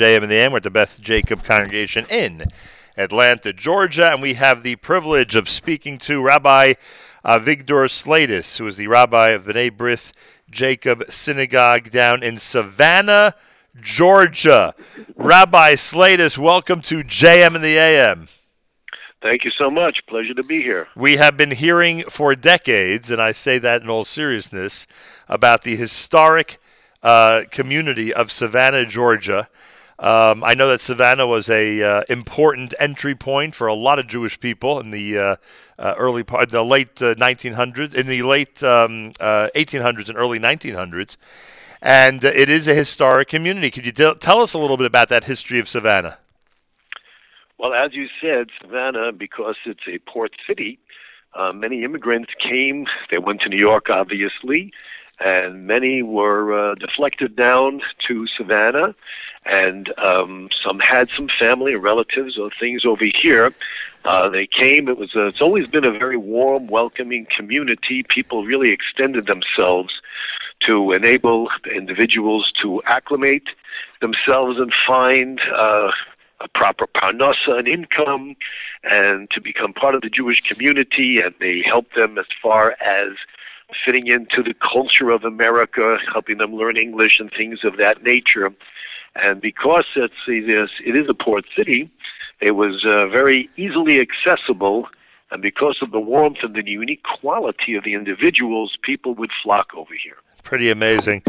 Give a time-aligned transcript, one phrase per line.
[0.00, 0.52] JM and the AM.
[0.52, 2.44] We're at the Beth Jacob Congregation in
[2.96, 6.72] Atlanta, Georgia, and we have the privilege of speaking to Rabbi
[7.22, 10.12] Vigdor Slatus, who is the rabbi of B'nai B'rith
[10.50, 13.34] Jacob Synagogue down in Savannah,
[13.78, 14.74] Georgia.
[15.16, 18.28] Rabbi Slatus, welcome to JM and the AM.
[19.20, 20.06] Thank you so much.
[20.06, 20.88] Pleasure to be here.
[20.96, 24.86] We have been hearing for decades, and I say that in all seriousness,
[25.28, 26.56] about the historic
[27.02, 29.50] uh, community of Savannah, Georgia.
[30.00, 34.06] Um, I know that Savannah was a uh, important entry point for a lot of
[34.06, 35.36] Jewish people in the uh,
[35.78, 40.40] uh early part, the late 1900s, uh, in the late um, 1800s uh, and early
[40.40, 41.18] 1900s,
[41.82, 43.70] and it is a historic community.
[43.70, 46.16] Could you tell us a little bit about that history of Savannah?
[47.58, 50.78] Well, as you said, Savannah, because it's a port city,
[51.52, 52.86] many immigrants came.
[53.10, 54.72] They went to New York, obviously
[55.20, 58.94] and many were uh, deflected down to Savannah,
[59.44, 63.52] and um, some had some family and relatives or things over here.
[64.04, 64.88] Uh, they came.
[64.88, 65.14] It was.
[65.14, 68.02] A, it's always been a very warm, welcoming community.
[68.02, 69.92] People really extended themselves
[70.60, 73.48] to enable individuals to acclimate
[74.00, 75.92] themselves and find uh,
[76.40, 78.36] a proper parnasa, an income,
[78.84, 81.20] and to become part of the Jewish community.
[81.20, 83.10] And they helped them as far as
[83.84, 88.52] fitting into the culture of America, helping them learn English and things of that nature.
[89.16, 91.90] And because it's, it is, it is a port city,
[92.40, 94.88] it was uh, very easily accessible.
[95.30, 99.74] And because of the warmth and the unique quality of the individuals, people would flock
[99.74, 100.16] over here.
[100.42, 101.22] Pretty amazing.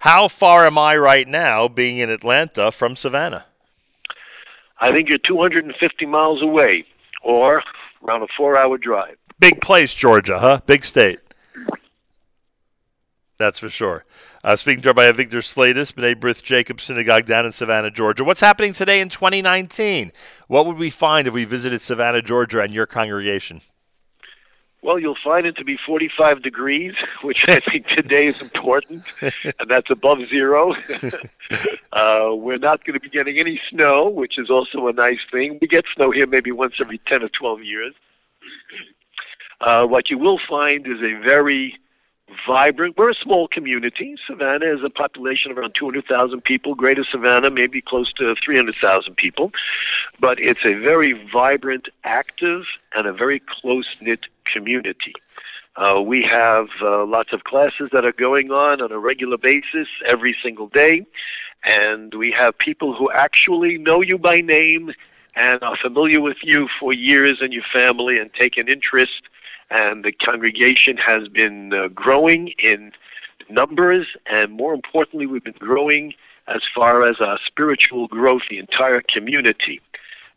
[0.00, 3.46] How far am I right now, being in Atlanta, from Savannah?
[4.80, 6.84] I think you're 250 miles away,
[7.22, 7.62] or
[8.02, 9.16] around a four hour drive.
[9.38, 10.60] Big place, Georgia, huh?
[10.66, 11.20] Big state.
[13.36, 14.04] That's for sure.
[14.44, 18.22] Uh, speaking to Rabbi Victor Slatus, B'nai B'rith Jacob Synagogue down in Savannah, Georgia.
[18.22, 20.12] What's happening today in 2019?
[20.46, 23.60] What would we find if we visited Savannah, Georgia, and your congregation?
[24.82, 29.68] Well, you'll find it to be 45 degrees, which I think today is important, and
[29.68, 30.74] that's above zero.
[31.92, 35.58] uh, we're not going to be getting any snow, which is also a nice thing.
[35.60, 37.94] We get snow here maybe once every 10 or 12 years.
[39.60, 41.78] Uh, what you will find is a very
[42.46, 42.96] vibrant.
[42.96, 44.16] We're a small community.
[44.26, 46.74] Savannah is a population of around 200,000 people.
[46.74, 49.52] Greater Savannah, maybe close to 300,000 people.
[50.20, 52.64] But it's a very vibrant, active,
[52.94, 55.14] and a very close knit community.
[55.76, 59.88] Uh, we have uh, lots of classes that are going on on a regular basis
[60.06, 61.04] every single day.
[61.64, 64.92] And we have people who actually know you by name
[65.34, 69.22] and are familiar with you for years and your family and take an interest
[69.74, 72.92] and the congregation has been uh, growing in
[73.50, 76.14] numbers, and more importantly, we've been growing
[76.46, 79.80] as far as our spiritual growth, the entire community.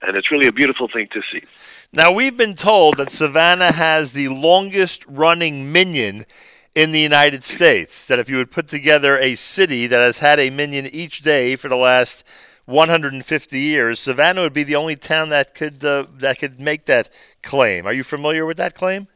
[0.02, 1.44] And it's really a beautiful thing to see.
[1.94, 6.26] Now, we've been told that Savannah has the longest running minyan
[6.74, 8.08] in the United States.
[8.08, 11.56] That if you would put together a city that has had a minyan each day
[11.56, 12.24] for the last
[12.66, 17.10] 150 years, Savannah would be the only town that could uh, that could make that
[17.44, 17.86] claim.
[17.86, 19.08] Are you familiar with that claim?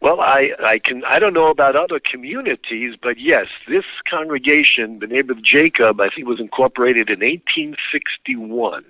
[0.00, 5.08] Well, I, I can I don't know about other communities, but yes, this congregation, the
[5.08, 8.84] name of Jacob, I think was incorporated in 1861,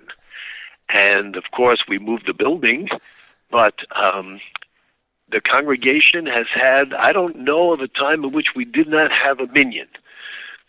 [0.89, 2.89] and of course we moved the building,
[3.49, 4.39] but um,
[5.31, 9.11] the congregation has had I don't know of a time in which we did not
[9.11, 9.87] have a minyan.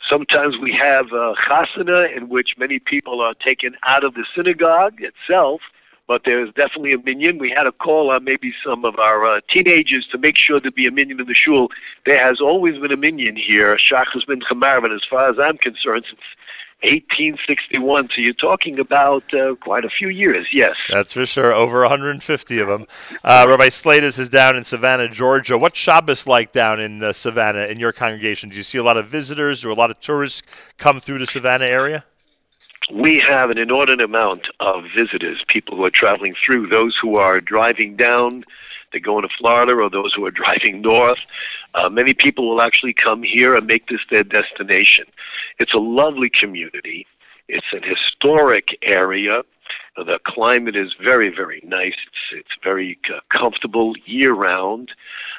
[0.08, 5.02] Sometimes we have a chasana in which many people are taken out of the synagogue
[5.02, 5.60] itself
[6.10, 7.38] but there's definitely a minyan.
[7.38, 10.72] We had a call on maybe some of our uh, teenagers to make sure to
[10.72, 11.69] be a minyan in the shul.
[12.04, 16.06] There has always been a minyan here, Shachas ben Chamarvin, as far as I'm concerned,
[16.09, 16.21] since
[16.82, 18.09] 1861.
[18.12, 20.75] So you're talking about uh, quite a few years, yes.
[20.88, 21.53] That's for sure.
[21.53, 22.87] Over 150 of them.
[23.22, 25.56] Uh, Rabbi Slatus is down in Savannah, Georgia.
[25.56, 28.48] What's Shabbos like down in uh, Savannah in your congregation?
[28.48, 30.42] Do you see a lot of visitors or a lot of tourists
[30.77, 32.04] come through the Savannah area?
[32.92, 37.41] We have an inordinate amount of visitors, people who are traveling through, those who are
[37.41, 38.44] driving down,
[38.91, 41.20] they're going to Florida, or those who are driving north.
[41.74, 45.06] Uh, many people will actually come here and make this their destination.
[45.59, 47.06] It's a lovely community.
[47.48, 49.42] It's an historic area.
[49.97, 51.95] The climate is very, very nice.
[52.07, 54.95] It's, it's very uh, comfortable year round.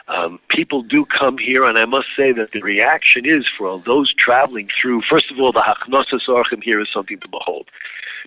[0.08, 4.14] Um, people do come here, and I must say that the reaction is for those
[4.14, 5.02] traveling through.
[5.04, 7.70] First of all, the Hachnosas Orchim here is something to behold.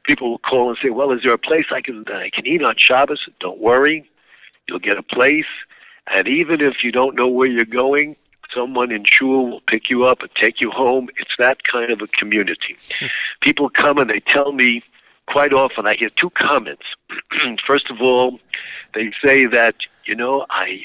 [0.05, 2.63] People will call and say, "Well, is there a place I can I can eat
[2.63, 4.09] on Shabbos?" Don't worry,
[4.67, 5.47] you'll get a place.
[6.07, 8.17] And even if you don't know where you're going,
[8.53, 11.09] someone in shul will pick you up and take you home.
[11.17, 12.77] It's that kind of a community.
[13.41, 14.83] People come and they tell me
[15.27, 15.87] quite often.
[15.87, 16.85] I hear two comments.
[17.67, 18.39] First of all,
[18.95, 20.85] they say that you know I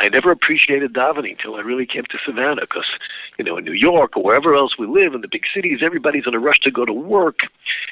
[0.00, 2.90] I never appreciated davening until I really came to Savannah because,
[3.36, 6.26] you know, in New York or wherever else we live in the big cities, everybody's
[6.26, 7.40] in a rush to go to work.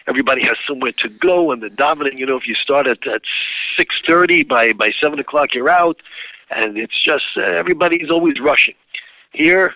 [0.07, 3.21] Everybody has somewhere to go, and the davening, you know, if you start at, at
[3.79, 6.01] 6.30, by, by 7 o'clock you're out,
[6.51, 8.75] and it's just uh, everybody's always rushing.
[9.35, 9.75] Here,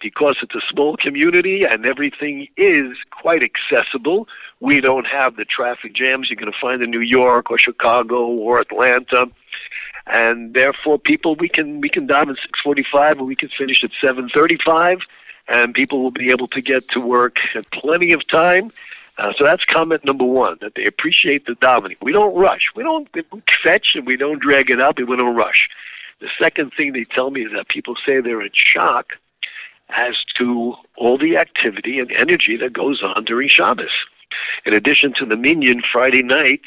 [0.00, 4.26] because it's a small community and everything is quite accessible,
[4.60, 8.26] we don't have the traffic jams you're going to find in New York or Chicago
[8.26, 9.30] or Atlanta
[10.06, 13.90] and therefore people we can we can dive at 6:45 and we can finish at
[14.02, 15.00] 7:35,
[15.48, 18.70] and people will be able to get to work at plenty of time.
[19.16, 21.96] Uh, so that's comment number one that they appreciate the davening.
[22.02, 22.70] We don't rush.
[22.74, 23.08] We don't
[23.62, 25.68] fetch and we don't drag it up we don't rush.
[26.20, 29.12] The second thing they tell me is that people say they're in shock
[29.90, 34.04] as to all the activity and energy that goes on during Shabbos.
[34.66, 36.66] In addition to the minyan, Friday nights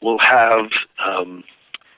[0.00, 0.70] we'll have
[1.04, 1.44] um,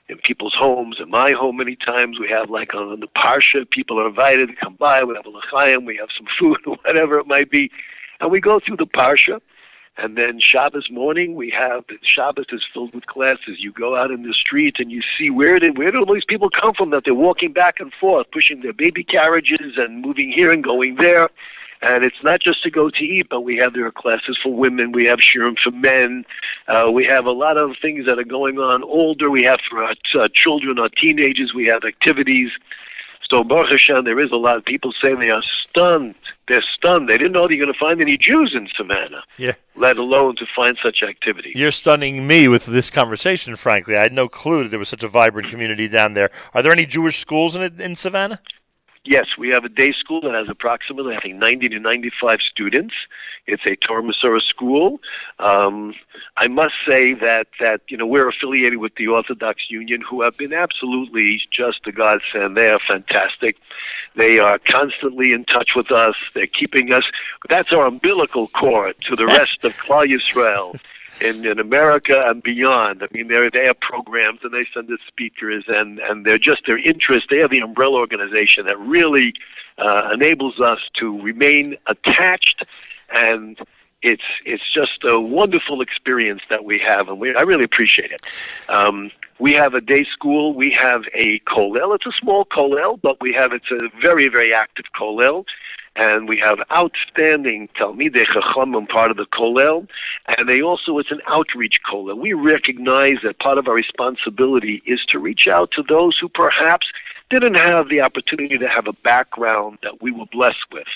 [0.07, 2.19] in people's homes, in my home many times.
[2.19, 5.03] We have like on the Parsha, people are invited to come by.
[5.03, 7.71] We have a L'chaim, we have some food, whatever it might be.
[8.19, 9.39] And we go through the Parsha.
[9.97, 13.57] And then Shabbos morning, we have Shabbos is filled with classes.
[13.59, 16.23] You go out in the street and you see where did where do all these
[16.23, 20.31] people come from that they're walking back and forth, pushing their baby carriages and moving
[20.31, 21.27] here and going there.
[21.81, 24.53] And it's not just to go to eat, but we have there are classes for
[24.53, 26.25] women, we have shirim for men,
[26.67, 29.83] uh, we have a lot of things that are going on older, we have for
[29.83, 32.51] our uh, children, our teenagers, we have activities.
[33.29, 36.15] So Baruch Hashem, there is a lot of people say they are stunned.
[36.47, 37.07] They're stunned.
[37.07, 39.23] They didn't know they're going to find any Jews in Savannah.
[39.37, 39.53] Yeah.
[39.75, 41.53] Let alone to find such activity.
[41.55, 43.95] You're stunning me with this conversation, frankly.
[43.95, 46.31] I had no clue that there was such a vibrant community down there.
[46.55, 48.41] Are there any Jewish schools in in Savannah?
[49.09, 52.93] Yes, we have a day school that has approximately, I think, 90 to 95 students.
[53.47, 55.01] It's a Torah school.
[55.39, 55.95] Um,
[56.37, 60.37] I must say that, that, you know, we're affiliated with the Orthodox Union, who have
[60.37, 62.55] been absolutely just a godsend.
[62.55, 63.57] They are fantastic.
[64.15, 66.15] They are constantly in touch with us.
[66.35, 67.09] They're keeping us.
[67.47, 70.79] That's our umbilical cord to the rest of Klal Yisrael
[71.21, 73.03] in, in America and beyond.
[73.03, 76.65] I mean, they they have programs and they send us speakers, and and they're just
[76.67, 77.27] their interest.
[77.29, 79.33] They are the umbrella organization that really
[79.77, 82.63] uh, enables us to remain attached,
[83.13, 83.57] and
[84.01, 88.21] it's it's just a wonderful experience that we have, and we I really appreciate it.
[88.69, 90.53] Um, we have a day school.
[90.53, 91.95] We have a kollel.
[91.95, 95.45] It's a small kollel, but we have it's a very very active kollel
[95.99, 99.85] and we have outstanding Talmidei Chachamim part of the Kollel,
[100.37, 102.17] and they also, it's an outreach Kollel.
[102.17, 106.89] We recognize that part of our responsibility is to reach out to those who perhaps
[107.29, 110.87] didn't have the opportunity to have a background that we were blessed with.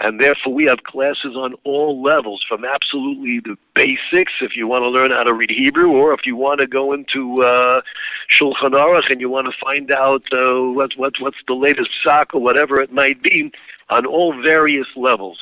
[0.00, 4.82] And therefore, we have classes on all levels, from absolutely the basics, if you want
[4.82, 7.82] to learn how to read Hebrew, or if you want to go into uh,
[8.28, 12.34] Shulchan Aruch and you want to find out uh, what, what, what's the latest sock
[12.34, 13.52] or whatever it might be,
[13.90, 15.38] on all various levels.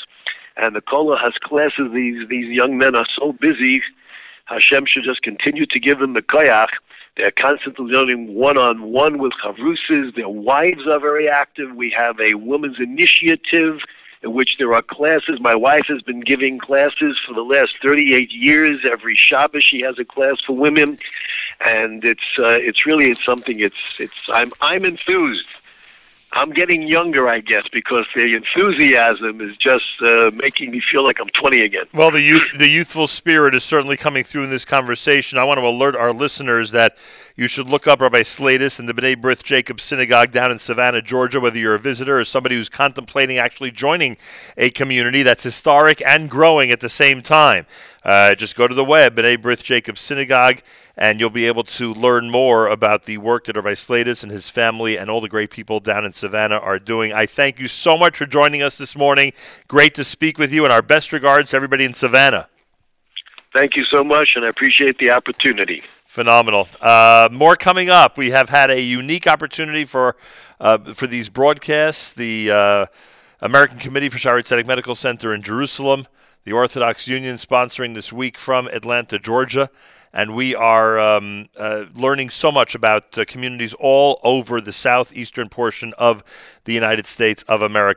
[0.56, 1.92] And the Kollel has classes.
[1.92, 3.82] These these young men are so busy.
[4.46, 6.70] Hashem should just continue to give them the koyach.
[7.16, 10.14] They're constantly learning one-on-one with chavrusas.
[10.14, 11.74] Their wives are very active.
[11.74, 13.80] We have a women's initiative
[14.22, 15.38] in which there are classes.
[15.40, 18.80] My wife has been giving classes for the last 38 years.
[18.84, 20.98] Every Shabbos she has a class for women,
[21.60, 23.60] and it's uh, it's really it's something.
[23.60, 25.48] It's it's I'm I'm enthused
[26.32, 31.20] I'm getting younger, I guess, because the enthusiasm is just uh, making me feel like
[31.20, 31.86] I'm 20 again.
[31.94, 35.38] Well, the youth, the youthful spirit is certainly coming through in this conversation.
[35.38, 36.98] I want to alert our listeners that
[37.34, 41.00] you should look up Rabbi Slatus and the B'nai B'rith Jacob Synagogue down in Savannah,
[41.00, 44.16] Georgia, whether you're a visitor or somebody who's contemplating actually joining
[44.56, 47.64] a community that's historic and growing at the same time.
[48.04, 50.60] Uh, just go to the web, B'nai B'rith Jacob Synagogue,
[50.98, 54.50] and you'll be able to learn more about the work that Rabbi Slatus and his
[54.50, 57.12] family and all the great people down in Savannah are doing.
[57.12, 59.32] I thank you so much for joining us this morning.
[59.68, 62.48] Great to speak with you, and our best regards to everybody in Savannah.
[63.52, 65.84] Thank you so much, and I appreciate the opportunity.
[66.04, 66.66] Phenomenal.
[66.80, 68.18] Uh, more coming up.
[68.18, 70.16] We have had a unique opportunity for
[70.60, 72.12] uh, for these broadcasts.
[72.12, 72.86] The uh,
[73.40, 76.06] American Committee for Shaare Zedek Medical Center in Jerusalem,
[76.42, 79.70] the Orthodox Union sponsoring this week from Atlanta, Georgia,
[80.12, 85.48] and we are um, uh, learning so much about uh, communities all over the southeastern
[85.48, 86.22] portion of
[86.64, 87.96] the United States of America.